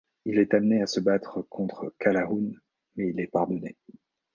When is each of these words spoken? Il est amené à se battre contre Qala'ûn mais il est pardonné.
Il 0.25 0.39
est 0.39 0.55
amené 0.55 0.81
à 0.81 0.87
se 0.87 0.99
battre 0.99 1.43
contre 1.43 1.93
Qala'ûn 1.99 2.55
mais 2.95 3.09
il 3.09 3.19
est 3.19 3.27
pardonné. 3.27 3.77